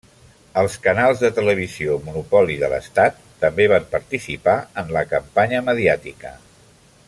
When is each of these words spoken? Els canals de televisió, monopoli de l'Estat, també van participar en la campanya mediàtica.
Els 0.59 0.77
canals 0.85 1.19
de 1.25 1.29
televisió, 1.39 1.97
monopoli 2.07 2.57
de 2.63 2.71
l'Estat, 2.73 3.21
també 3.45 3.69
van 3.75 3.87
participar 3.93 4.57
en 4.83 4.91
la 4.97 5.05
campanya 5.15 5.61
mediàtica. 5.71 6.35